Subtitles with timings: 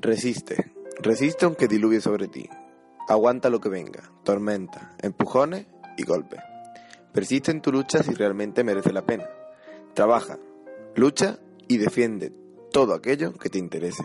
[0.00, 2.48] Resiste, resiste aunque diluvie sobre ti.
[3.08, 6.38] Aguanta lo que venga, tormenta, empujones y golpes.
[7.12, 9.28] Persiste en tu lucha si realmente merece la pena.
[9.94, 10.38] Trabaja,
[10.94, 12.32] lucha y defiende
[12.70, 14.04] todo aquello que te interese,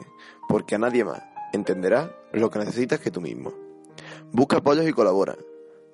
[0.50, 1.22] porque a nadie más
[1.54, 3.54] entenderá lo que necesitas que tú mismo.
[4.32, 5.38] Busca apoyos y colabora.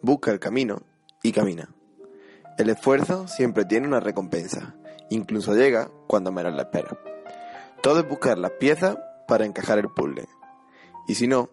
[0.02, 0.82] Busca el camino
[1.22, 1.76] y camina.
[2.58, 4.78] El esfuerzo siempre tiene una recompensa,
[5.10, 6.98] incluso llega cuando menos la espera.
[7.82, 8.98] Todo es buscar las piezas
[9.30, 10.28] para encajar el puzzle.
[11.08, 11.50] Y si no,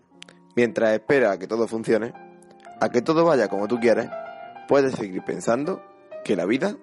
[0.56, 2.12] mientras espera a que todo funcione,
[2.80, 4.08] a que todo vaya como tú quieres,
[4.66, 5.82] puedes seguir pensando
[6.24, 6.76] que la vida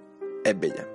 [0.46, 0.88] es bella.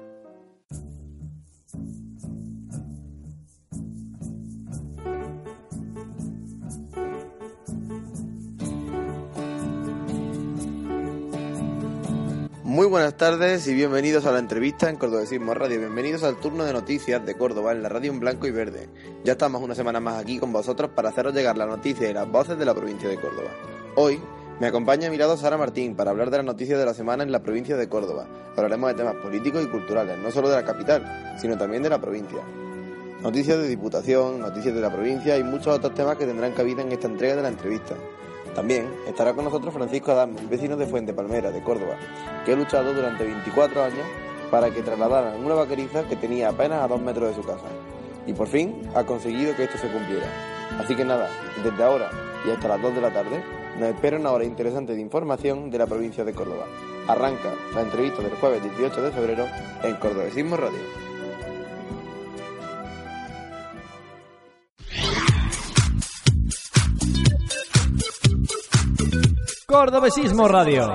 [12.78, 15.80] Muy buenas tardes y bienvenidos a la entrevista en Cordobesismo Radio.
[15.80, 18.88] Bienvenidos al turno de noticias de Córdoba en la radio en blanco y verde.
[19.24, 22.30] Ya estamos una semana más aquí con vosotros para haceros llegar la noticia y las
[22.30, 23.50] voces de la provincia de Córdoba.
[23.96, 24.20] Hoy
[24.60, 27.24] me acompaña a mi lado Sara Martín para hablar de las noticias de la semana
[27.24, 28.28] en la provincia de Córdoba.
[28.56, 32.00] Hablaremos de temas políticos y culturales, no solo de la capital, sino también de la
[32.00, 32.38] provincia.
[33.20, 36.92] Noticias de diputación, noticias de la provincia y muchos otros temas que tendrán cabida en
[36.92, 37.96] esta entrega de la entrevista.
[38.54, 41.96] También estará con nosotros Francisco Adán, vecino de Fuente Palmera, de Córdoba,
[42.44, 44.06] que ha luchado durante 24 años
[44.50, 47.66] para que trasladaran una vaqueriza que tenía apenas a dos metros de su casa.
[48.26, 50.26] Y por fin ha conseguido que esto se cumpliera.
[50.78, 51.28] Así que nada,
[51.62, 52.10] desde ahora
[52.46, 53.42] y hasta las 2 de la tarde,
[53.78, 56.66] nos espera una hora interesante de información de la provincia de Córdoba.
[57.06, 59.46] Arranca la entrevista del jueves 18 de febrero
[59.82, 61.07] en Cordobesismo Radio.
[69.70, 70.94] Cordobesismo Radio.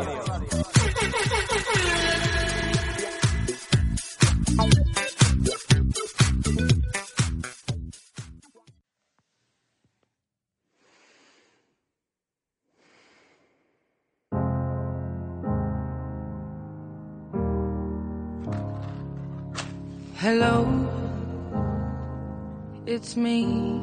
[20.20, 20.66] Hello,
[22.88, 23.83] it's me.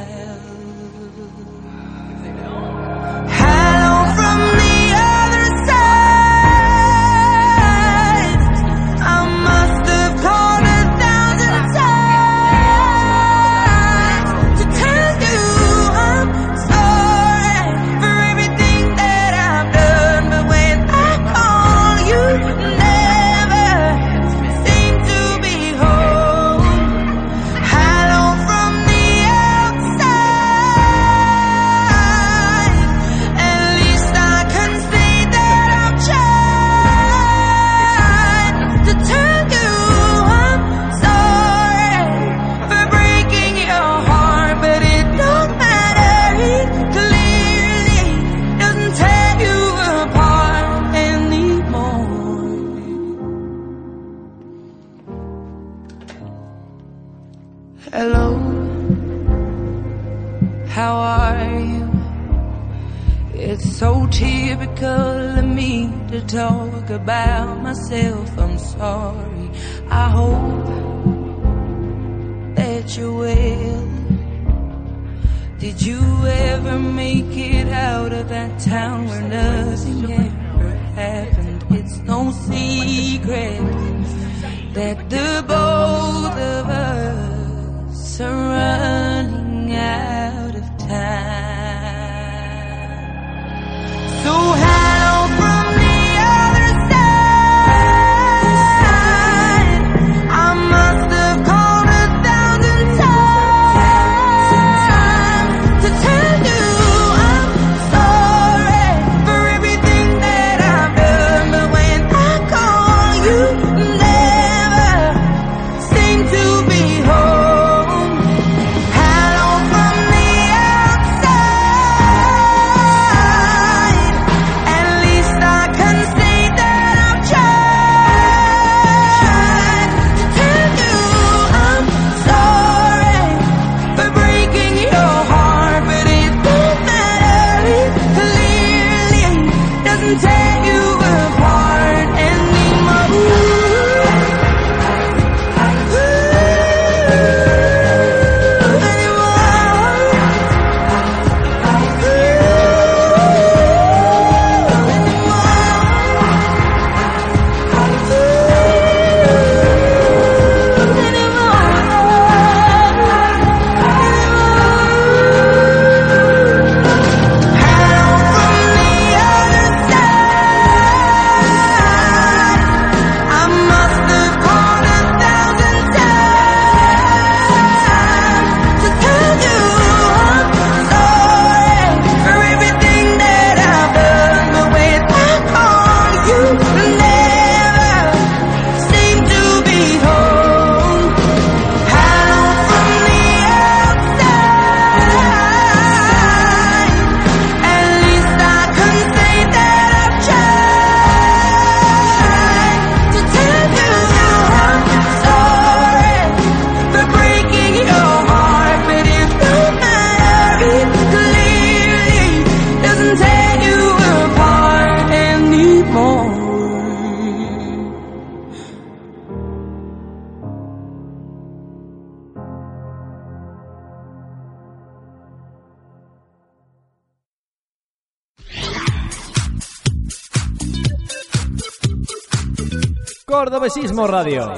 [233.51, 234.49] Cordobesismo Radio.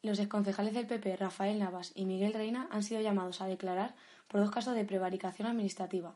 [0.00, 3.96] Los exconcejales del PP, Rafael Navas y Miguel Reina, han sido llamados a declarar
[4.28, 6.14] por dos casos de prevaricación administrativa.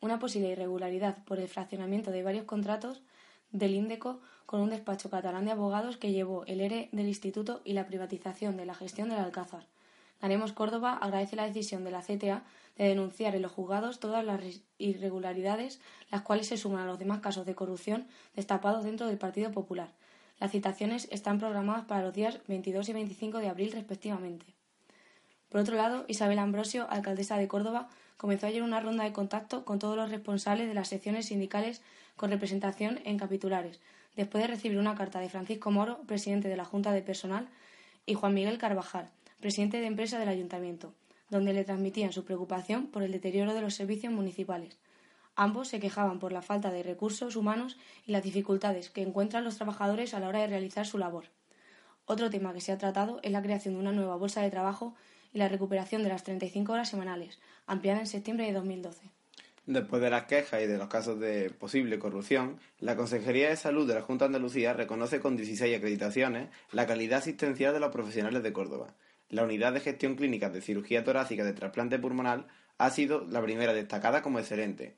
[0.00, 3.02] Una posible irregularidad por el fraccionamiento de varios contratos
[3.50, 7.72] del Índeco con un despacho catalán de abogados que llevó el ERE del Instituto y
[7.72, 9.66] la privatización de la gestión del Alcázar.
[10.20, 12.44] Ganemos Córdoba agradece la decisión de la CTA
[12.76, 14.40] de denunciar en los juzgados todas las
[14.78, 15.80] irregularidades,
[16.10, 19.90] las cuales se suman a los demás casos de corrupción destapados dentro del Partido Popular.
[20.38, 24.46] Las citaciones están programadas para los días 22 y 25 de abril respectivamente.
[25.48, 29.78] Por otro lado, Isabel Ambrosio, alcaldesa de Córdoba, comenzó ayer una ronda de contacto con
[29.78, 31.82] todos los responsables de las secciones sindicales
[32.16, 33.80] con representación en capitulares,
[34.16, 37.48] después de recibir una carta de Francisco Moro, presidente de la Junta de Personal,
[38.06, 39.08] y Juan Miguel Carvajal,
[39.40, 40.94] presidente de empresa del ayuntamiento,
[41.30, 44.78] donde le transmitían su preocupación por el deterioro de los servicios municipales.
[45.34, 47.76] Ambos se quejaban por la falta de recursos humanos
[48.06, 51.26] y las dificultades que encuentran los trabajadores a la hora de realizar su labor.
[52.06, 54.94] Otro tema que se ha tratado es la creación de una nueva bolsa de trabajo
[55.34, 59.10] y la recuperación de las 35 horas semanales, ampliada en septiembre de 2012.
[59.66, 63.86] Después de las quejas y de los casos de posible corrupción, la Consejería de Salud
[63.86, 68.44] de la Junta de Andalucía reconoce con 16 acreditaciones la calidad asistencial de los profesionales
[68.44, 68.94] de Córdoba.
[69.28, 72.46] La Unidad de Gestión Clínica de Cirugía Torácica de Trasplante Pulmonar
[72.78, 74.96] ha sido la primera destacada como excelente.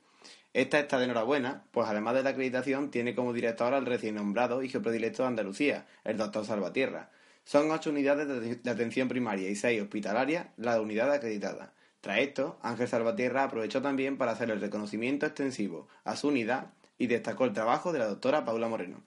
[0.53, 4.63] Esta está de enhorabuena, pues además de la acreditación tiene como director al recién nombrado
[4.63, 7.11] hijo predilecto de Andalucía, el doctor Salvatierra.
[7.45, 11.73] Son ocho unidades de, de atención primaria y seis hospitalarias la unidad acreditada.
[12.01, 17.07] Tras esto, Ángel Salvatierra aprovechó también para hacer el reconocimiento extensivo a su unidad y
[17.07, 19.03] destacó el trabajo de la doctora Paula Moreno.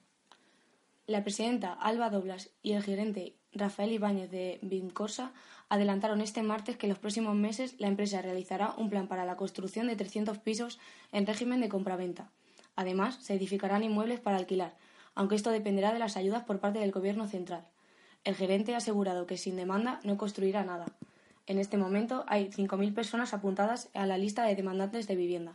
[1.06, 5.32] La presidenta Alba Doblas y el gerente Rafael Ibáñez de Vincorsa
[5.68, 9.36] adelantaron este martes que en los próximos meses la empresa realizará un plan para la
[9.36, 10.78] construcción de 300 pisos
[11.12, 12.30] en régimen de compraventa.
[12.76, 14.74] Además, se edificarán inmuebles para alquilar,
[15.14, 17.66] aunque esto dependerá de las ayudas por parte del Gobierno central.
[18.24, 20.86] El gerente ha asegurado que sin demanda no construirá nada.
[21.46, 25.54] En este momento hay 5.000 personas apuntadas a la lista de demandantes de vivienda.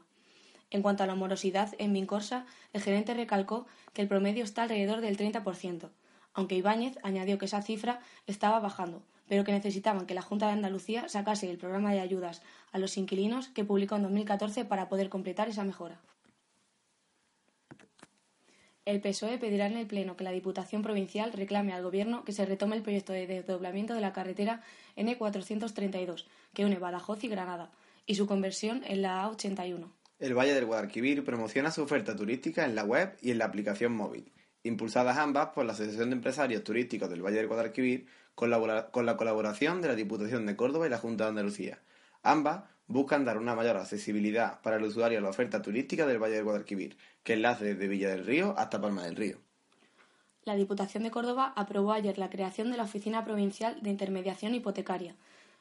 [0.70, 5.00] En cuanto a la morosidad en Vincorsa, el gerente recalcó que el promedio está alrededor
[5.00, 5.90] del 30%,
[6.38, 10.54] aunque Ibáñez añadió que esa cifra estaba bajando, pero que necesitaban que la Junta de
[10.54, 15.10] Andalucía sacase el programa de ayudas a los inquilinos que publicó en 2014 para poder
[15.10, 16.00] completar esa mejora.
[18.86, 22.46] El PSOE pedirá en el Pleno que la Diputación Provincial reclame al Gobierno que se
[22.46, 24.62] retome el proyecto de desdoblamiento de la carretera
[24.96, 27.72] N432, que une Badajoz y Granada,
[28.06, 29.92] y su conversión en la A81.
[30.20, 33.94] El Valle del Guadalquivir promociona su oferta turística en la web y en la aplicación
[33.94, 34.32] móvil,
[34.64, 39.82] impulsadas ambas por la Asociación de Empresarios Turísticos del Valle del Guadalquivir con la, colaboración
[39.82, 41.80] de la Diputación de Córdoba y la Junta de Andalucía.
[42.22, 46.36] Ambas buscan dar una mayor accesibilidad para el usuario a la oferta turística del Valle
[46.36, 49.40] del Guadalquivir, que enlace desde Villa del Río hasta Palma del Río.
[50.46, 55.16] La Diputación de Córdoba aprobó ayer la creación de la Oficina Provincial de Intermediación Hipotecaria.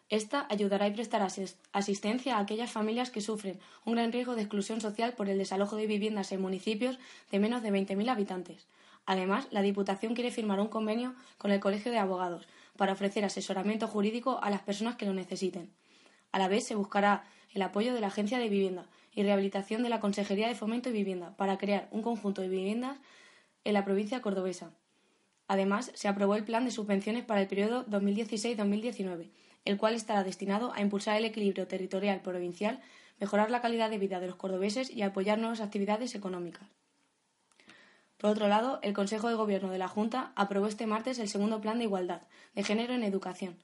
[0.08, 1.26] Esta ayudará y prestará
[1.72, 5.74] asistencia a aquellas familias que sufren un gran riesgo de exclusión social por el desalojo
[5.74, 6.98] de viviendas en municipios
[7.32, 8.68] de menos de 20.000 habitantes.
[9.06, 12.46] Además, la Diputación quiere firmar un convenio con el Colegio de Abogados
[12.76, 15.70] para ofrecer asesoramiento jurídico a las personas que lo necesiten.
[16.32, 19.88] A la vez, se buscará el apoyo de la Agencia de Vivienda y Rehabilitación de
[19.88, 22.98] la Consejería de Fomento y Vivienda para crear un conjunto de viviendas
[23.64, 24.72] en la provincia cordobesa.
[25.48, 29.30] Además, se aprobó el plan de subvenciones para el periodo 2016-2019,
[29.64, 32.80] el cual estará destinado a impulsar el equilibrio territorial provincial,
[33.20, 36.68] mejorar la calidad de vida de los cordobeses y apoyar nuevas actividades económicas.
[38.18, 41.60] Por otro lado, el Consejo de Gobierno de la Junta aprobó este martes el segundo
[41.60, 42.22] Plan de Igualdad
[42.54, 43.56] de Género en Educación.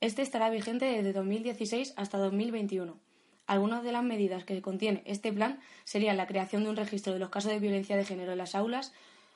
[0.00, 2.98] Este estará vigente desde 2016 hasta 2021.
[3.46, 7.18] Algunas de las medidas que contiene este plan serían la creación de un registro de
[7.18, 8.94] los casos de violencia de género en las aulas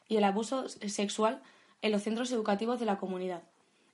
[0.08, 1.42] y el abuso sexual
[1.82, 3.42] en los centros educativos de la comunidad.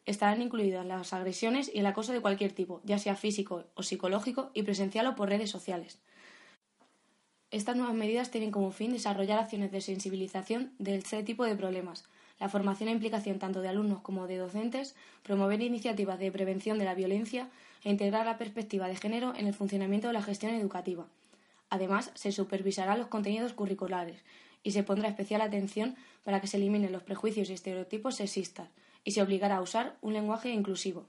[0.07, 4.51] Estarán incluidas las agresiones y el acoso de cualquier tipo, ya sea físico o psicológico,
[4.55, 5.99] y presencial o por redes sociales.
[7.55, 12.03] Estas nuevas medidas tienen como fin desarrollar acciones de sensibilización de este tipo de problemas,
[12.41, 16.85] la formación e implicación tanto de alumnos como de docentes, promover iniciativas de prevención de
[16.85, 17.49] la violencia
[17.85, 21.07] e integrar la perspectiva de género en el funcionamiento de la gestión educativa.
[21.71, 24.25] Además, se supervisarán los contenidos curriculares
[24.65, 25.95] y se pondrá especial atención
[26.25, 28.69] para que se eliminen los prejuicios y estereotipos sexistas
[29.05, 31.07] y se obligará a usar un lenguaje inclusivo.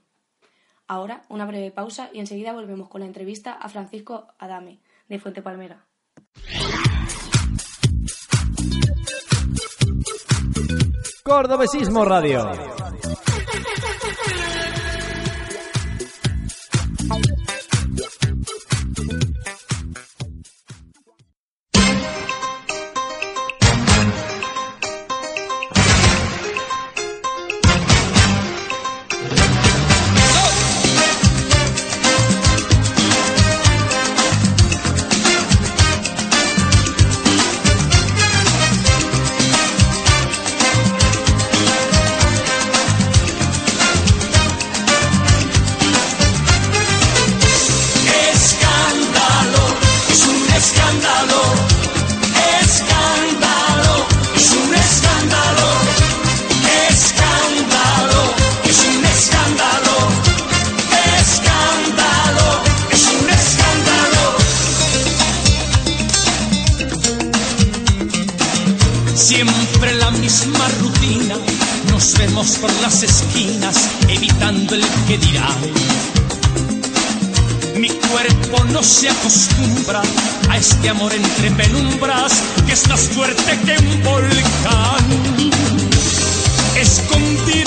[0.86, 5.42] Ahora, una breve pausa y enseguida volvemos con la entrevista a Francisco Adame, de Fuente
[5.42, 5.84] Palmera.
[11.26, 12.85] Cordobesismo Radio.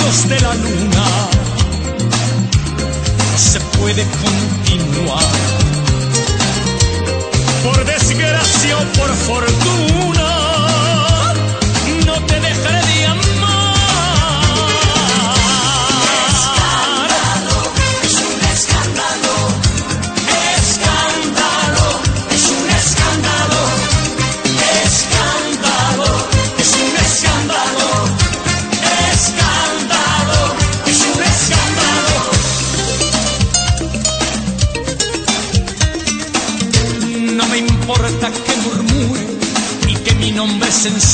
[0.09, 1.05] De la luna,
[3.37, 5.23] se puede continuar.
[7.63, 10.48] Por desgracia o por fortuna,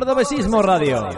[0.00, 1.10] Cordobesismo Radio.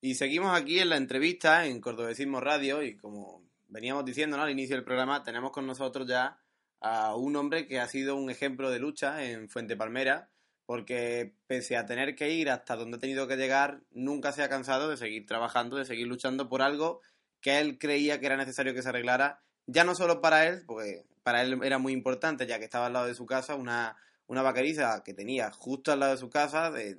[0.00, 4.74] Y seguimos aquí en la entrevista en Cordobesismo Radio y como veníamos diciendo al inicio
[4.74, 6.38] del programa, tenemos con nosotros ya
[6.80, 10.30] a un hombre que ha sido un ejemplo de lucha en Fuente Palmera,
[10.64, 14.48] porque pese a tener que ir hasta donde ha tenido que llegar, nunca se ha
[14.48, 17.02] cansado de seguir trabajando, de seguir luchando por algo
[17.40, 21.04] que él creía que era necesario que se arreglara, ya no solo para él, porque
[21.22, 23.96] para él era muy importante, ya que estaba al lado de su casa, una,
[24.26, 26.96] una vaqueriza que tenía justo al lado de su casa, de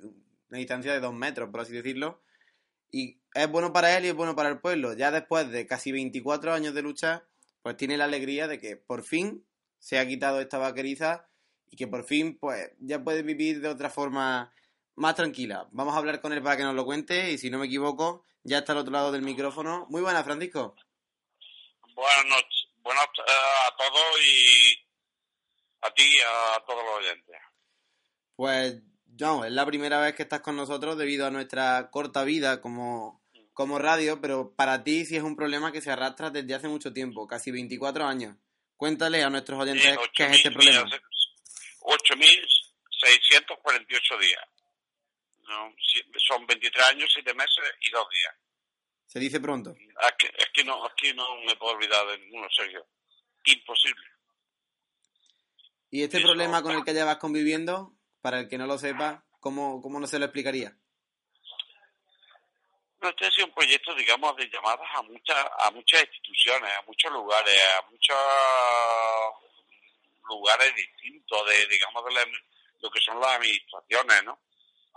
[0.50, 2.20] una distancia de dos metros, por así decirlo,
[2.90, 4.94] y es bueno para él y es bueno para el pueblo.
[4.94, 7.24] Ya después de casi 24 años de lucha,
[7.62, 9.44] pues tiene la alegría de que por fin
[9.78, 11.28] se ha quitado esta vaqueriza
[11.70, 14.52] y que por fin pues ya puede vivir de otra forma
[14.94, 15.68] más tranquila.
[15.70, 18.24] Vamos a hablar con él para que nos lo cuente y si no me equivoco,
[18.44, 19.86] ya está al otro lado del micrófono.
[19.88, 20.74] Muy buena, Francisco.
[21.94, 24.86] Buenas noches, buenas eh, a todos y
[25.80, 27.36] a ti y a todos los oyentes.
[28.36, 28.76] Pues
[29.18, 33.20] no, es la primera vez que estás con nosotros debido a nuestra corta vida como,
[33.52, 36.92] como radio, pero para ti sí es un problema que se arrastra desde hace mucho
[36.92, 38.36] tiempo, casi 24 años.
[38.76, 40.84] Cuéntale a nuestros oyentes Sí, qué es este 8.000 problema.
[40.84, 41.00] días,
[41.80, 44.44] 8.648 días.
[45.48, 45.74] No,
[46.18, 48.34] son 23 años, 7 meses y 2 días.
[49.06, 49.70] Se dice pronto.
[49.70, 52.86] Es que, es que no, es que no me puedo olvidar de ninguno, Sergio.
[53.44, 54.04] Imposible.
[55.90, 56.26] ¿Y este Eso.
[56.26, 60.06] problema con el que llevas conviviendo, para el que no lo sepa, cómo, cómo no
[60.06, 60.76] se lo explicaría?
[63.00, 66.82] No, este ha sido un proyecto, digamos, de llamadas a muchas, a muchas instituciones, a
[66.82, 68.16] muchos lugares, a muchos
[70.28, 72.26] lugares distintos de, digamos, de la-
[72.80, 74.38] lo que son las administraciones, ¿no?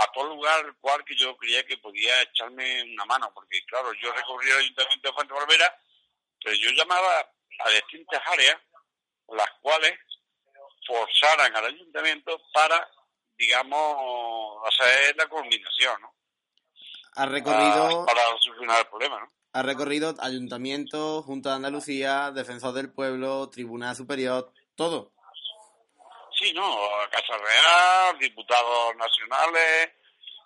[0.02, 3.94] A todo lugar al cual que yo creía que podía echarme una mano, porque claro,
[3.94, 5.76] yo recorrí el ayuntamiento de Fuente Barbera,
[6.44, 8.58] pero yo llamaba a distintas áreas,
[9.30, 9.94] las cuales
[10.88, 12.90] forzaran al ayuntamiento para,
[13.38, 16.16] digamos, hacer la coordinación, ¿no?
[17.14, 19.32] Ha recorrido, Para, para solucionar el problema, ¿no?
[19.54, 25.12] ha recorrido Ayuntamiento, Junta de Andalucía, Defensor del Pueblo, Tribunal Superior, todo.
[26.42, 29.92] Sí, no, Casa Real, diputados nacionales,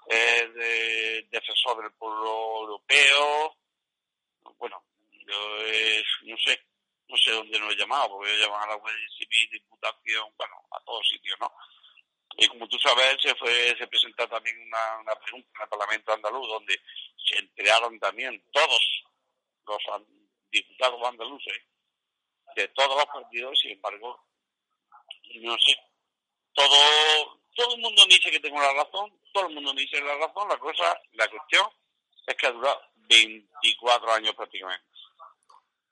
[0.09, 3.55] eh, de, defensor del pueblo europeo.
[4.57, 4.83] Bueno,
[5.25, 5.39] yo
[6.23, 6.61] no sé,
[7.07, 10.55] no sé dónde nos he llamado, porque he llamado a la Guardia Civil, Diputación, bueno,
[10.71, 11.49] a todos sitios, ¿no?
[12.39, 16.11] Y como tú sabes, se fue, se presentó también una, una pregunta en el Parlamento
[16.11, 16.77] andaluz, donde
[17.25, 19.05] se enteraron también todos
[19.65, 19.81] los
[20.51, 21.63] diputados andaluces
[22.57, 24.25] de todos los partidos, sin embargo,
[25.41, 25.75] no sé,
[26.53, 30.01] todo, todo el mundo me dice que tengo la razón, todo el mundo me dice
[30.01, 31.67] la razón, la cosa, la cuestión
[32.27, 34.85] es que ha durado 24 años prácticamente.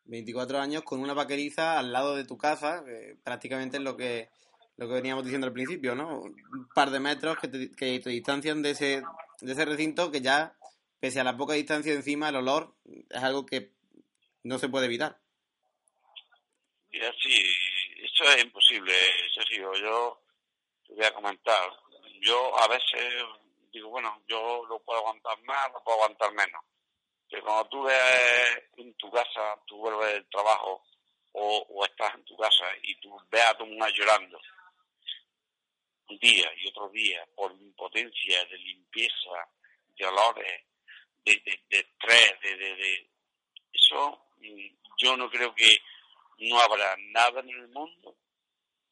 [0.06, 4.30] 24 años con una vaqueriza al lado de tu casa, que prácticamente es lo que
[4.78, 6.22] lo que veníamos diciendo al principio, ¿no?
[6.22, 9.04] Un par de metros que te, que te distancian de ese,
[9.41, 10.56] de ese recinto que ya,
[11.00, 13.72] pese a la poca distancia encima, el olor es algo que
[14.43, 15.19] no se puede evitar.
[16.91, 17.34] Mira, sí,
[18.13, 18.93] eso es imposible,
[19.34, 19.73] Sergio.
[19.76, 20.21] Yo
[20.88, 21.69] te voy a comentar.
[22.21, 23.23] Yo a veces
[23.71, 26.62] digo, bueno, yo lo puedo aguantar más, lo puedo aguantar menos.
[27.30, 30.84] Pero cuando tú ves en tu casa, tú vuelves del trabajo
[31.32, 34.39] o, estás en tu casa y tú ves a tu mujer llorando
[36.10, 39.49] un día y otro día por impotencia, de limpieza,
[39.97, 40.62] de olores,
[41.26, 43.10] de, de, de estrés, de, de, de...
[43.71, 45.82] Eso mm, yo no creo que
[46.39, 48.17] no habrá nada en el mundo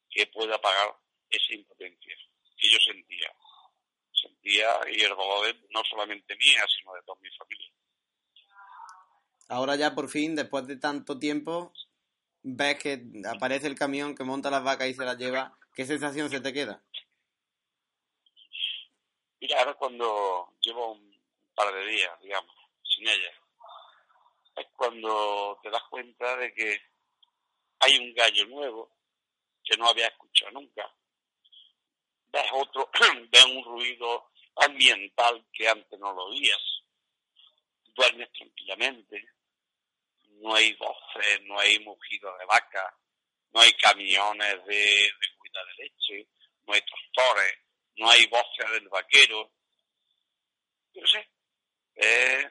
[0.09, 0.95] que pueda pagar
[1.29, 2.15] esa impotencia
[2.57, 3.33] que yo sentía.
[4.13, 7.71] Sentía y el dolor no solamente mía, sino de toda mi familia.
[9.49, 11.73] Ahora ya por fin, después de tanto tiempo,
[12.43, 15.57] ves que aparece el camión que monta las vacas y se las lleva.
[15.73, 16.83] ¿Qué sensación se te queda?
[19.39, 21.19] Mira, ahora cuando llevo un
[21.55, 23.31] par de días, digamos, sin ella,
[24.57, 26.90] es cuando te das cuenta de que
[27.81, 28.95] hay un gallo nuevo
[29.63, 30.89] que no había escuchado nunca.
[32.27, 32.89] Ves otro,
[33.31, 36.61] ves un ruido ambiental que antes no lo oías.
[37.93, 39.23] Duermes tranquilamente.
[40.39, 42.97] No hay voces, no hay mugido de vaca,
[43.51, 46.27] no hay camiones de, de cuida de leche,
[46.65, 47.53] no hay tractores,
[47.97, 49.51] no hay voces del vaquero.
[50.93, 51.29] No sé,
[51.95, 52.49] eh,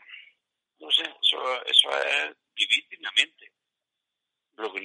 [0.79, 3.49] no sé, eso, eso es vivir dignamente.
[4.61, 4.81] Lo que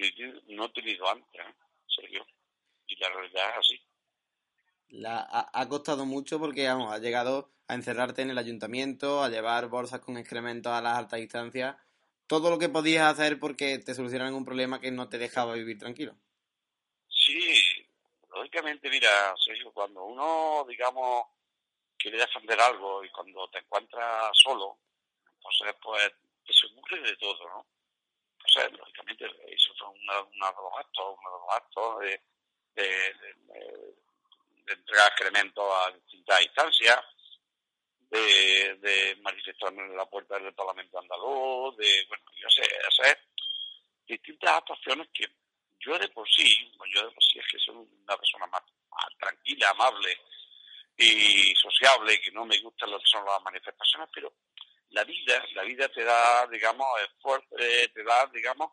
[0.47, 1.53] no he tenido- antes, ¿eh?
[1.87, 2.25] Sergio.
[2.87, 3.81] Y la realidad es así.
[4.89, 9.29] La, ha, ha costado mucho porque vamos, has llegado a encerrarte en el ayuntamiento, a
[9.29, 11.75] llevar bolsas con excrementos a las altas distancias.
[12.27, 15.77] Todo lo que podías hacer porque te solucionaran un problema que no te dejaba vivir
[15.77, 16.15] tranquilo.
[17.09, 17.85] Sí,
[18.33, 21.25] lógicamente, mira, Sergio, cuando uno, digamos,
[21.97, 24.79] quiere defender algo y cuando te encuentras solo,
[25.25, 26.13] entonces, pues,
[26.45, 27.65] te se ocurre de todo, ¿no?
[28.47, 32.21] Entonces, lógicamente, eso son una, de los actos, uno de los actos de,
[32.75, 36.99] de, de- de- entregar excrementos a distintas instancias,
[38.09, 43.19] de, de manifestarme en la puerta del Parlamento andaluz, de, bueno, yo sé, hacer
[44.07, 45.25] distintas actuaciones que
[45.79, 49.05] yo de por sí, yo de por sí es que soy una persona más, más
[49.19, 50.17] tranquila, amable
[50.97, 54.33] y sociable, que no me gustan lo que son las manifestaciones, pero
[54.89, 58.71] la vida, la vida te da, digamos, esfuerzo, eh, te da, digamos,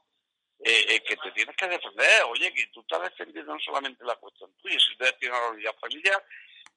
[0.60, 2.22] eh, eh, que te tienes que defender.
[2.28, 5.74] Oye, que tú estás defendiendo no solamente la cuestión tuya, si ustedes tienen una unidad
[5.80, 6.24] familiar,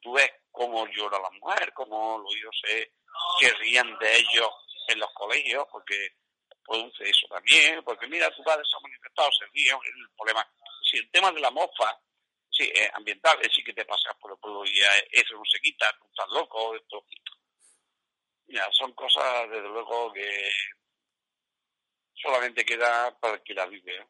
[0.02, 2.92] tú ves cómo llora la mujer, cómo los hijos se,
[3.40, 4.50] se ríen de ellos
[4.88, 6.16] en los colegios, porque
[6.64, 10.48] produce eso también, porque mira, tu padre se ha manifestado, se ríen, el problema.
[10.82, 12.00] Si el tema de la mofa,
[12.50, 14.80] sí, ambiental, es sí que te pasas por el pueblo y
[15.12, 17.06] eso no se quita, tú estás loco, esto.
[18.48, 20.50] Mira, son cosas, desde luego, que
[22.14, 23.96] solamente queda para el que la vive.
[23.98, 24.08] ¿eh?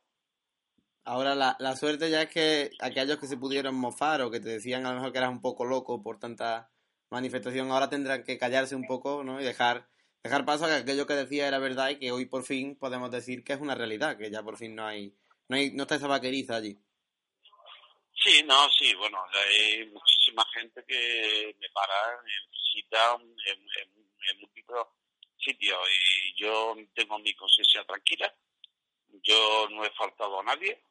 [1.04, 4.50] Ahora la, la suerte ya es que aquellos que se pudieron mofar o que te
[4.50, 6.72] decían a lo mejor que eras un poco loco por tanta
[7.10, 9.40] manifestación, ahora tendrán que callarse un poco ¿no?
[9.40, 9.88] y dejar,
[10.24, 13.12] dejar paso a que aquello que decía era verdad y que hoy por fin podemos
[13.12, 15.16] decir que es una realidad, que ya por fin no hay,
[15.48, 16.80] no hay, no está esa vaqueriza allí.
[18.24, 24.40] Sí, no, sí, bueno, hay muchísima gente que me para, me visita en, en- en
[24.40, 24.86] múltiples
[25.38, 28.34] sitio y yo tengo mi conciencia tranquila.
[29.22, 30.82] Yo no he faltado a nadie,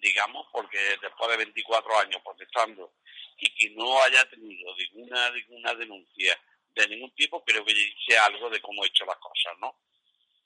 [0.00, 2.94] digamos, porque después de 24 años protestando
[3.38, 6.38] y que no haya tenido ninguna, ninguna denuncia
[6.74, 9.78] de ningún tipo, creo que dice algo de cómo he hecho las cosas, ¿no?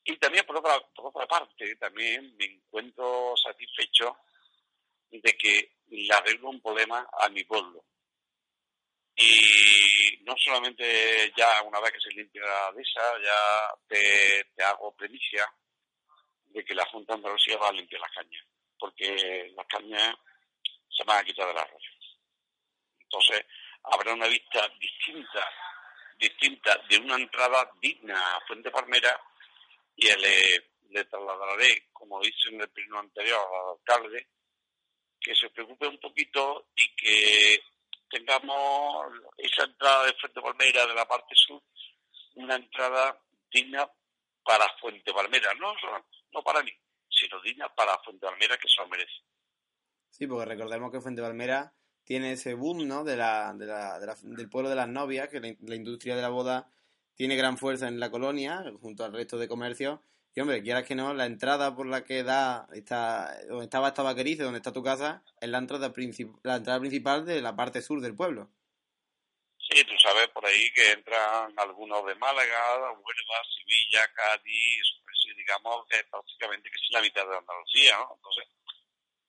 [0.05, 4.17] Y también, por otra, por otra parte, también me encuentro satisfecho
[5.11, 7.85] de que le arreglo un problema a mi pueblo.
[9.21, 14.95] Y no solamente ya una vez que se limpia la esa, ya te, te hago
[14.95, 15.53] premicia
[16.47, 18.45] de que la Junta de Andalucía va a limpiar las cañas,
[18.79, 20.15] porque las cañas
[20.89, 21.91] se van a quitar del arroyo.
[23.01, 23.45] Entonces,
[23.83, 25.51] habrá una vista distinta,
[26.19, 29.21] distinta de una entrada digna a Fuente Palmera
[29.97, 34.29] y le, le trasladaré, como dice en el pleno anterior al alcalde,
[35.21, 37.61] que se preocupe un poquito y que
[38.11, 41.63] tengamos esa entrada de Fuente Palmera de la parte sur,
[42.35, 43.89] una entrada digna
[44.45, 45.73] para Fuente Palmera, no,
[46.33, 46.71] no para mí,
[47.09, 49.13] sino digna para Fuente Palmera que se lo merece.
[50.11, 51.73] Sí, porque recordemos que Fuente Palmera
[52.05, 53.05] tiene ese boom, ¿no?
[53.05, 56.17] De la, de la, de la- del pueblo de las novias, que la, la industria
[56.17, 56.71] de la boda
[57.15, 60.01] tiene gran fuerza en la colonia, junto al resto de comercios.
[60.41, 64.45] Hombre, quieras que no, la entrada por la que da, está, donde estaba esta vaqueriza,
[64.45, 65.93] donde está tu casa, es la entrada,
[66.43, 68.51] la entrada principal de la parte sur del pueblo.
[69.59, 75.87] Sí, tú sabes por ahí que entran algunos de Málaga, Huelva, Sevilla, Cádiz, pues digamos
[75.91, 78.15] que prácticamente que es la mitad de Andalucía, ¿no?
[78.17, 78.45] Entonces,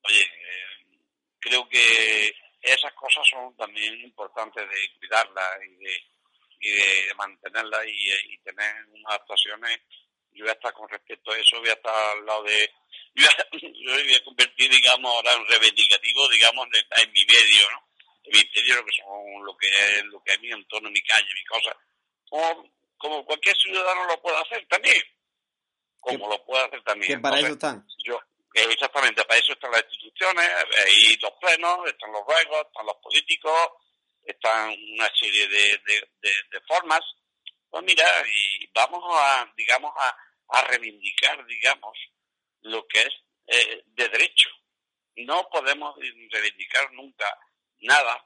[0.03, 0.97] oye, eh,
[1.39, 6.03] creo que esas cosas son también importantes de cuidarlas y de,
[6.61, 9.79] y de mantenerlas y, y tener unas actuaciones.
[10.31, 12.71] Yo voy a estar con respecto a eso, voy a estar al lado de...
[13.15, 17.11] Yo voy a, yo me voy a convertir, digamos, ahora en reivindicativo, digamos, en, en
[17.11, 17.89] mi medio, ¿no?
[18.23, 21.01] En mi medio, lo que son, lo que es, lo que es mi entorno, mi
[21.01, 21.75] calle, mi cosa.
[22.29, 25.01] Como, como cualquier ciudadano lo puede hacer también.
[25.99, 27.13] Como lo puede hacer también.
[27.13, 27.85] Que para eso están.
[28.05, 28.19] yo,
[28.53, 30.49] eh, exactamente, para eso están las instituciones,
[30.85, 33.69] ahí los plenos, están los ruegos, están los políticos,
[34.23, 37.01] están una serie de, de, de, de formas.
[37.69, 40.15] Pues mira, y vamos a, digamos, a,
[40.49, 41.97] a reivindicar, digamos,
[42.61, 43.13] lo que es
[43.47, 44.49] eh, de derecho.
[45.17, 47.25] No podemos reivindicar nunca
[47.81, 48.25] nada,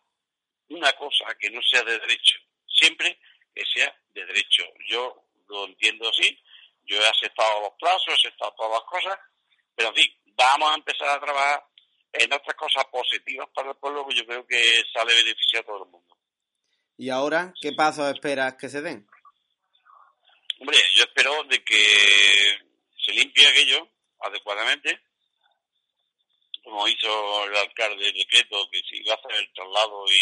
[0.69, 2.37] una cosa que no sea de derecho,
[2.67, 3.19] siempre
[3.53, 4.63] que sea de derecho.
[4.87, 6.39] Yo lo entiendo así,
[6.83, 9.19] yo he aceptado los plazos, he aceptado todas las cosas,
[9.75, 11.65] pero en fin, vamos a empezar a trabajar
[12.13, 14.61] en otras cosas positivas para el pueblo que yo creo que
[14.93, 16.15] sale beneficio a todo el mundo.
[16.97, 19.07] Y ahora, ¿qué pasos esperas que se den?
[20.63, 22.57] Hombre, yo espero de que
[23.05, 23.85] se limpie aquello
[24.21, 24.97] adecuadamente,
[26.63, 30.21] como hizo el alcalde el decreto, que se iba a hacer el traslado y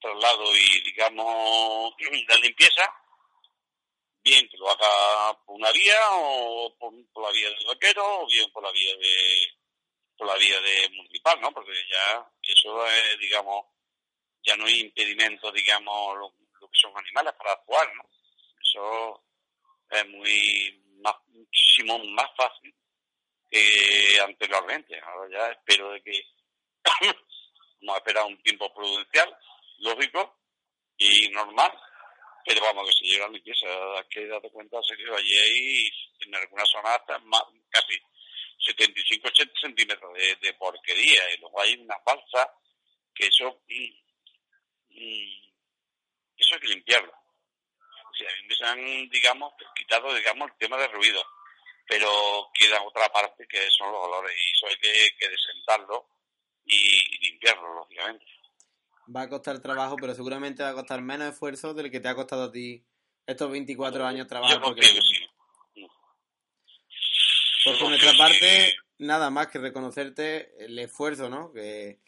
[0.00, 1.94] traslado y digamos
[2.28, 2.94] la limpieza,
[4.22, 6.92] bien que lo haga por una vía o por,
[7.24, 9.48] la vía del vaquero o bien por la vía de
[10.16, 11.52] por la vía de municipal, ¿no?
[11.52, 13.66] Porque ya eso es, digamos,
[14.44, 18.08] ya no hay impedimento, digamos, lo, lo que son animales para actuar, ¿no?
[18.72, 19.22] Eso
[19.90, 20.82] es muy
[21.28, 22.74] muchísimo más fácil
[23.50, 24.98] que anteriormente.
[25.00, 26.24] Ahora ya espero de que
[27.82, 29.36] vamos a esperar un tiempo prudencial,
[29.80, 30.38] lógico
[30.96, 31.78] y normal,
[32.46, 33.66] pero vamos que se llega la limpieza,
[34.08, 38.00] que darte cuenta, Sergio, allí hay en algunas zonas hasta más, casi
[38.72, 42.54] 75-80 centímetros de, porquería y luego hay una falsa
[43.14, 45.52] que eso mm, mm,
[46.38, 47.21] eso hay que limpiarlo.
[48.12, 51.22] O sea, a mí me han, digamos, quitado, digamos, el tema de ruido,
[51.88, 52.08] pero
[52.52, 56.08] queda otra parte que son los olores y eso hay que, que desentarlo
[56.66, 58.24] y limpiarlo, lógicamente.
[59.14, 62.14] Va a costar trabajo, pero seguramente va a costar menos esfuerzo del que te ha
[62.14, 62.84] costado a ti
[63.26, 64.58] estos 24 años trabajar.
[64.58, 65.26] Yo porque- sí.
[67.64, 71.52] Pues por nuestra parte, nada más que reconocerte el esfuerzo ¿no?
[71.52, 72.00] que,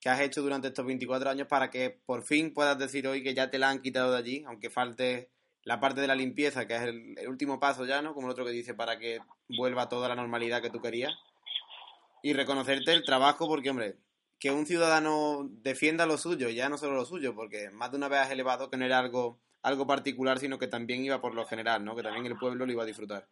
[0.00, 3.32] que has hecho durante estos 24 años para que por fin puedas decir hoy que
[3.34, 5.30] ya te la han quitado de allí, aunque falte
[5.66, 8.14] la parte de la limpieza, que es el, último paso ya, ¿no?
[8.14, 9.18] Como el otro que dice, para que
[9.58, 11.12] vuelva toda la normalidad que tú querías.
[12.22, 13.96] Y reconocerte el trabajo, porque, hombre,
[14.38, 18.08] que un ciudadano defienda lo suyo, ya no solo lo suyo, porque más de una
[18.08, 21.44] vez has elevado que no era algo, algo particular, sino que también iba por lo
[21.44, 21.94] general, ¿no?
[21.94, 23.28] Que también el pueblo lo iba a disfrutar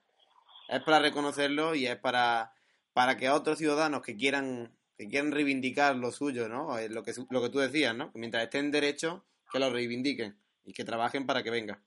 [0.68, 2.52] es para reconocerlo y es para,
[2.92, 6.78] para que otros ciudadanos que quieran que quieran reivindicar lo suyo, ¿no?
[6.88, 8.12] Lo que, lo que tú decías, ¿no?
[8.14, 11.82] Mientras estén derechos, que lo reivindiquen y que trabajen para que venga.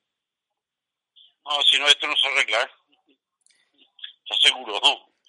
[1.47, 2.61] No, si no, esto no se arregla.
[2.63, 3.15] ¿eh?
[4.27, 4.79] Te aseguro.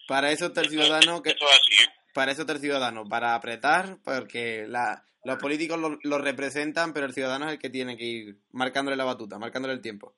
[0.08, 1.30] Para eso está el ciudadano que...
[1.30, 1.94] Esto es así, ¿eh?
[2.14, 7.14] Para eso está el ciudadano, para apretar, porque la, los políticos lo, representan, pero el
[7.14, 10.16] ciudadano es el que tiene que ir marcándole la batuta, marcándole el tiempo.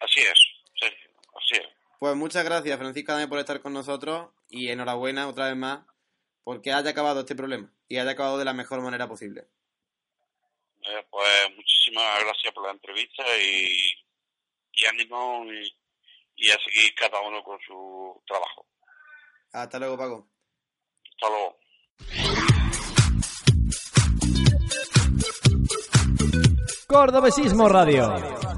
[0.00, 0.38] Así es,
[0.78, 1.68] Sergio, así es.
[1.98, 5.80] Pues muchas gracias, Francisco por estar con nosotros y enhorabuena otra vez más
[6.44, 9.46] porque haya acabado este problema y haya acabado de la mejor manera posible.
[10.84, 13.91] Eh, pues muchísimas gracias por la entrevista y
[14.72, 15.72] y ánimo y,
[16.36, 18.66] y a seguir cada uno con su trabajo.
[19.52, 20.28] Hasta luego, Paco.
[21.10, 21.58] Hasta luego.
[26.86, 28.51] Cordobesismo Radio.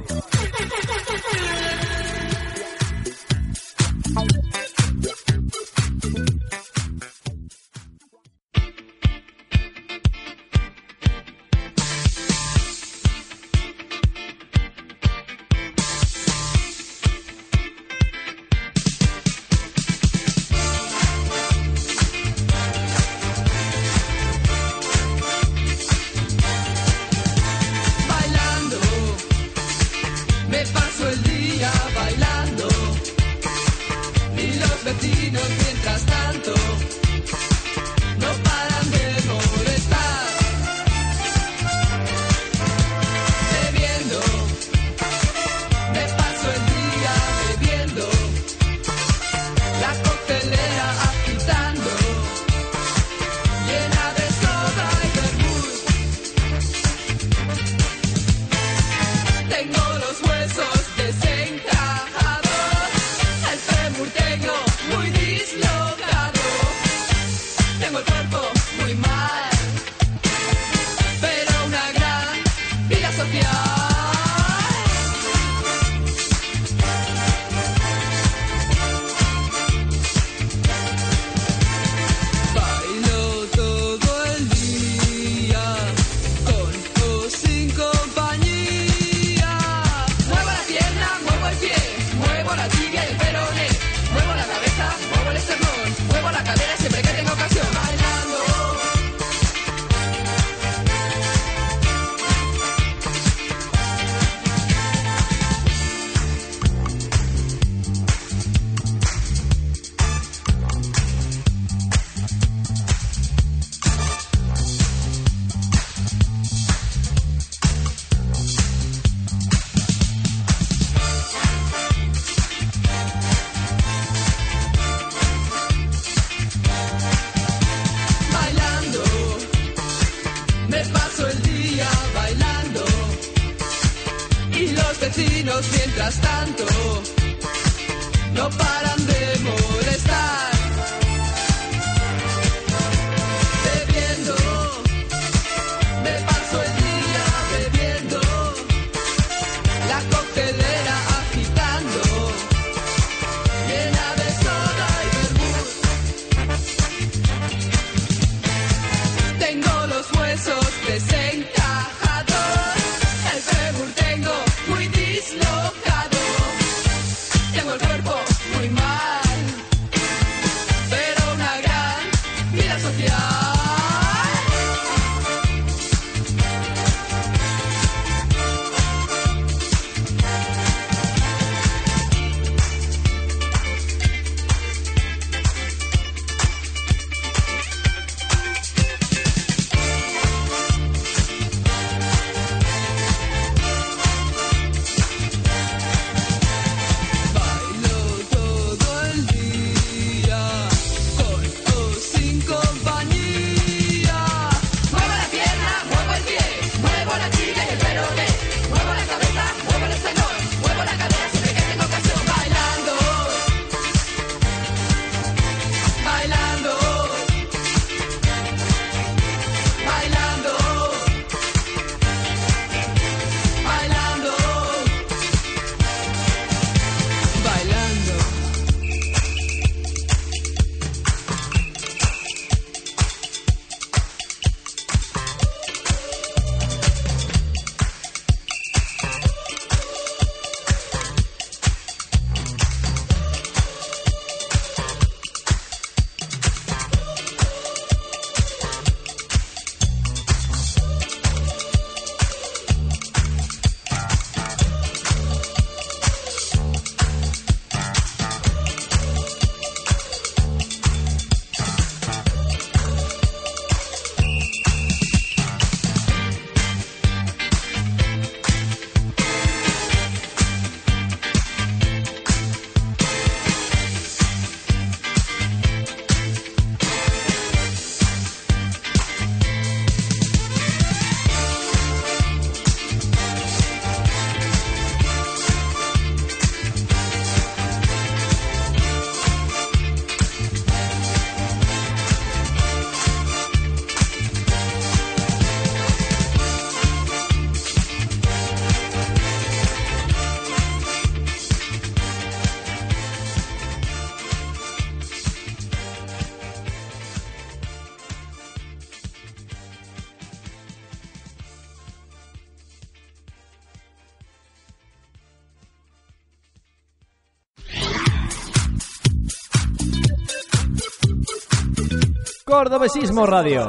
[322.55, 323.69] Cordobesismo Radio.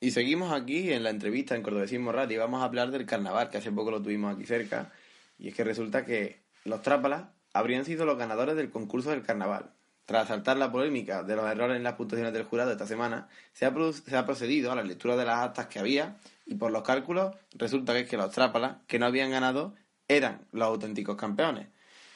[0.00, 3.50] Y seguimos aquí en la entrevista en Cordobesismo Radio y vamos a hablar del carnaval,
[3.50, 4.90] que hace poco lo tuvimos aquí cerca.
[5.38, 9.74] Y es que resulta que los trápalas habrían sido los ganadores del concurso del carnaval.
[10.06, 13.66] Tras saltar la polémica de los errores en las puntuaciones del jurado esta semana, se
[13.66, 16.16] ha, procedido a la lectura de las actas que había
[16.50, 19.74] y por los cálculos resulta que es que los trápalas que no habían ganado
[20.08, 21.68] eran los auténticos campeones.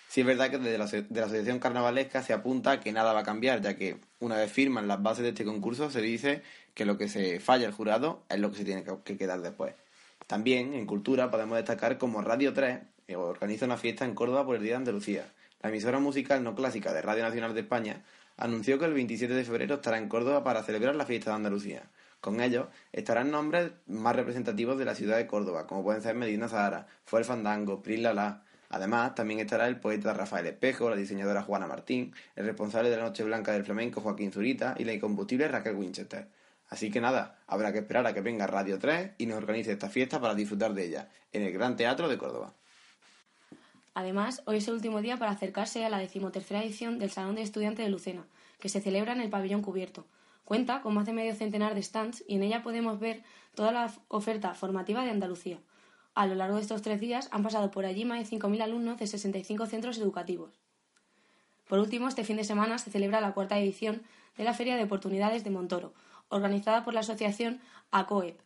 [0.09, 3.13] Sí es verdad que desde la, de la Asociación Carnavalesca se apunta a que nada
[3.13, 6.43] va a cambiar, ya que una vez firman las bases de este concurso se dice
[6.75, 9.41] que lo que se falla el jurado es lo que se tiene que, que quedar
[9.41, 9.75] después.
[10.27, 14.57] También en cultura podemos destacar como Radio 3 eh, organiza una fiesta en Córdoba por
[14.57, 15.27] el Día de Andalucía.
[15.63, 18.03] La emisora musical no clásica de Radio Nacional de España
[18.37, 21.85] anunció que el 27 de febrero estará en Córdoba para celebrar la fiesta de Andalucía.
[22.25, 26.49] Con ello estarán nombres más representativos de la ciudad de Córdoba, como pueden ser Medina
[26.49, 28.45] Zahara, Fue el Fandango, Pris Lala.
[28.71, 33.03] Además, también estará el poeta Rafael Espejo, la diseñadora Juana Martín, el responsable de la
[33.03, 36.27] Noche Blanca del Flamenco Joaquín Zurita y la incombustible Raquel Winchester.
[36.71, 39.91] Así que nada, habrá que esperar a que venga Radio 3 y nos organice esta
[39.91, 42.55] fiesta para disfrutar de ella, en el Gran Teatro de Córdoba.
[43.93, 47.43] Además, hoy es el último día para acercarse a la decimotercera edición del Salón de
[47.43, 48.25] Estudiantes de Lucena,
[48.61, 50.07] que se celebra en el pabellón cubierto.
[50.45, 53.23] Cuenta con más de medio centenar de stands y en ella podemos ver
[53.55, 55.59] toda la oferta formativa de Andalucía.
[56.15, 58.99] A lo largo de estos tres días han pasado por allí más de 5.000 alumnos
[58.99, 60.61] de 65 centros educativos.
[61.67, 64.03] Por último, este fin de semana se celebra la cuarta edición
[64.37, 65.95] de la Feria de Oportunidades de Montoro,
[66.29, 68.39] organizada por la asociación ACOEP.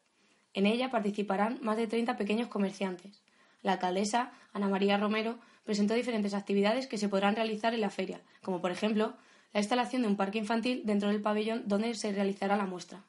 [0.54, 3.22] En ella participarán más de 30 pequeños comerciantes.
[3.62, 8.22] La alcaldesa, Ana María Romero, presentó diferentes actividades que se podrán realizar en la feria,
[8.42, 9.14] como por ejemplo
[9.52, 13.04] la instalación de un parque infantil dentro del pabellón donde se realizará la muestra.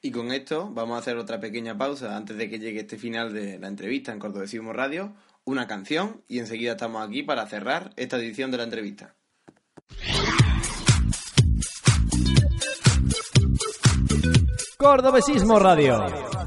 [0.00, 3.32] Y con esto vamos a hacer otra pequeña pausa antes de que llegue este final
[3.32, 5.14] de la entrevista en Cordobesismo Radio,
[5.44, 9.14] una canción y enseguida estamos aquí para cerrar esta edición de la entrevista.
[14.76, 16.41] Cordobesismo Radio.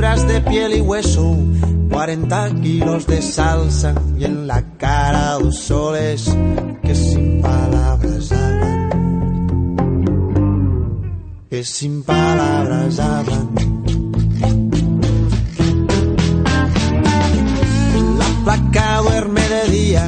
[0.00, 1.36] Libras de piel y hueso,
[1.90, 6.34] 40 kilos de salsa y en la cara dos soles
[6.82, 8.88] que sin palabras hablan,
[11.50, 13.50] que sin palabras hablan.
[18.18, 20.06] La placa duerme de día,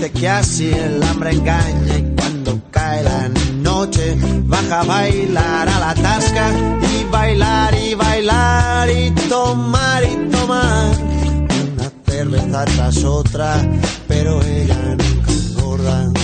[0.00, 3.30] de que así el hambre engaña y cuando cae la
[3.62, 4.16] noche
[4.46, 6.50] baja a bailar a la tasca
[6.82, 10.94] y bailar y bailar y tomar y tomar
[11.72, 13.66] una cerveza tras otra,
[14.08, 16.19] pero ella nunca engorda.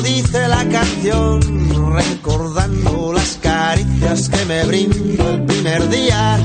[0.00, 1.40] Dice la canción,
[1.92, 6.38] recordando las caricias que me brindó el primer día.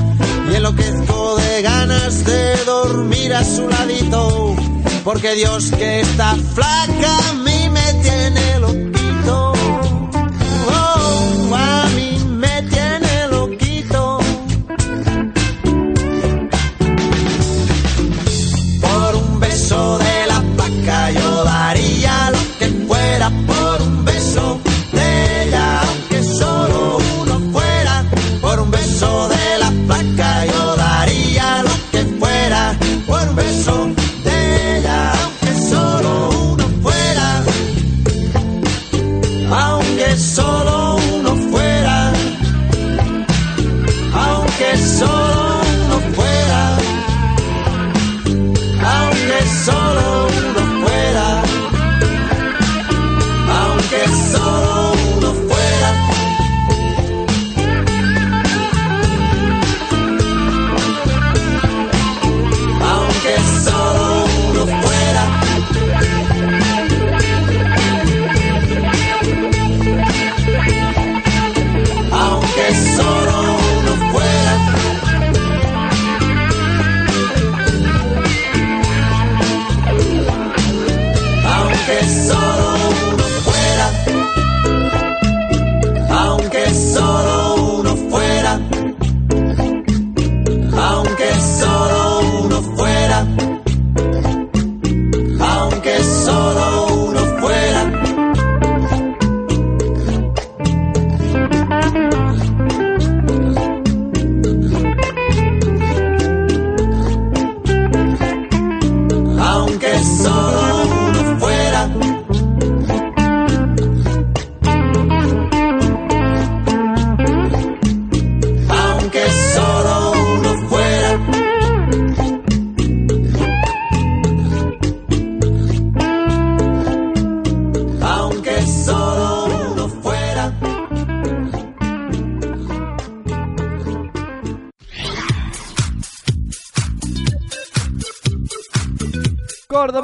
[0.50, 4.56] Y enloquezco de ganas de dormir a su ladito,
[5.04, 7.47] porque Dios que está flaca me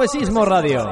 [0.04, 0.90] Cordobesismo Radio.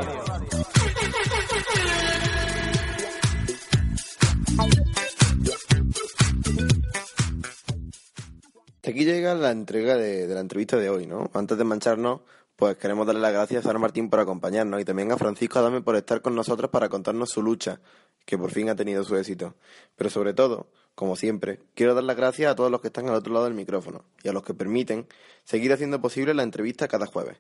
[8.83, 11.31] Aquí llega la entrega de, de la entrevista de hoy, ¿no?
[11.35, 12.21] Antes de mancharnos,
[12.57, 15.83] pues queremos darle las gracias a Sara Martín por acompañarnos y también a Francisco Adame
[15.83, 17.81] por estar con nosotros para contarnos su lucha,
[18.25, 19.57] que por fin ha tenido su éxito.
[19.95, 23.17] Pero sobre todo, como siempre, quiero dar las gracias a todos los que están al
[23.17, 25.07] otro lado del micrófono y a los que permiten
[25.45, 27.37] seguir haciendo posible la entrevista cada jueves.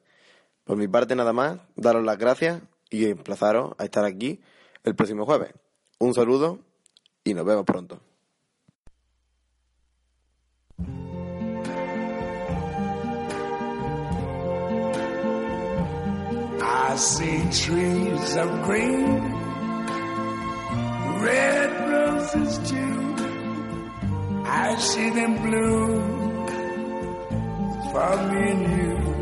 [0.65, 4.41] Por mi parte nada más, daros las gracias y emplazaros a estar aquí
[4.85, 5.53] el próximo jueves.
[5.99, 6.61] Un saludo
[7.25, 8.01] y nos vemos pronto.
[16.93, 19.23] I see trees of green,
[21.23, 23.15] red roses too.
[24.45, 26.47] I see them bloom
[27.91, 29.22] for me and you.